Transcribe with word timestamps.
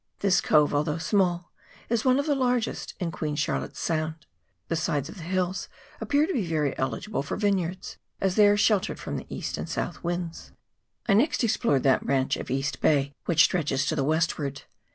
This 0.21 0.41
cove, 0.41 0.73
although 0.73 0.97
small, 0.97 1.51
is 1.87 2.03
one 2.03 2.17
of 2.17 2.25
the 2.25 2.33
largest 2.33 2.95
in 2.99 3.11
Queen 3.11 3.35
Charlotte's 3.35 3.79
Sound. 3.79 4.25
The 4.67 4.75
sides 4.75 5.09
of 5.09 5.17
the 5.17 5.21
hills 5.21 5.69
appear 6.01 6.25
to 6.25 6.33
be 6.33 6.43
very 6.43 6.75
eligible 6.79 7.21
for 7.21 7.37
vineyards, 7.37 7.99
as 8.19 8.33
they 8.33 8.47
are 8.47 8.57
sheltered 8.57 8.99
from 8.99 9.17
the 9.17 9.27
east 9.29 9.59
and 9.59 9.69
south 9.69 10.03
winds. 10.03 10.53
I 11.07 11.13
next 11.13 11.43
explored 11.43 11.83
that 11.83 12.03
branch 12.03 12.35
of 12.35 12.49
East 12.49 12.81
Bay 12.81 13.13
which 13.25 13.43
stretches 13.43 13.85
to 13.85 13.95
the 13.95 14.03
westward. 14.03 14.63